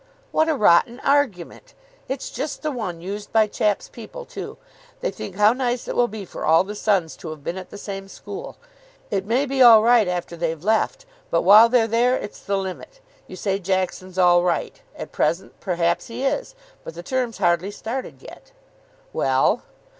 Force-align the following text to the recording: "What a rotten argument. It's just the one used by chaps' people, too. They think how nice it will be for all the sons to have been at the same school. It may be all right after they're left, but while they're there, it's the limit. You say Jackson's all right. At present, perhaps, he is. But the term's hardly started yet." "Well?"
"What 0.31 0.49
a 0.49 0.55
rotten 0.55 0.99
argument. 1.01 1.75
It's 2.07 2.31
just 2.31 2.63
the 2.63 2.71
one 2.71 3.01
used 3.01 3.31
by 3.31 3.45
chaps' 3.45 3.87
people, 3.87 4.25
too. 4.25 4.57
They 4.99 5.11
think 5.11 5.35
how 5.35 5.53
nice 5.53 5.87
it 5.87 5.95
will 5.95 6.07
be 6.07 6.25
for 6.25 6.43
all 6.43 6.63
the 6.63 6.73
sons 6.73 7.15
to 7.17 7.29
have 7.29 7.43
been 7.43 7.55
at 7.59 7.69
the 7.69 7.77
same 7.77 8.07
school. 8.07 8.57
It 9.11 9.27
may 9.27 9.45
be 9.45 9.61
all 9.61 9.83
right 9.83 10.07
after 10.07 10.35
they're 10.35 10.55
left, 10.55 11.05
but 11.29 11.43
while 11.43 11.69
they're 11.69 11.85
there, 11.85 12.15
it's 12.17 12.39
the 12.39 12.57
limit. 12.57 12.99
You 13.27 13.35
say 13.35 13.59
Jackson's 13.59 14.17
all 14.17 14.41
right. 14.41 14.81
At 14.95 15.11
present, 15.11 15.59
perhaps, 15.59 16.07
he 16.07 16.25
is. 16.25 16.55
But 16.83 16.95
the 16.95 17.03
term's 17.03 17.37
hardly 17.37 17.69
started 17.69 18.23
yet." 18.23 18.53
"Well?" 19.13 19.61